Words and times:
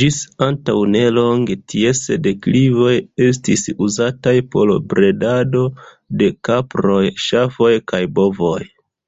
Ĝis 0.00 0.16
antaŭ 0.46 0.74
nelonge, 0.94 1.56
ties 1.74 2.02
deklivoj 2.26 2.92
estis 3.28 3.64
uzataj 3.88 4.36
por 4.58 4.76
bredado 4.92 5.66
de 6.24 6.32
kaproj, 6.50 7.02
ŝafoj 7.32 7.74
kaj 7.94 8.06
bovoj. 8.22 8.58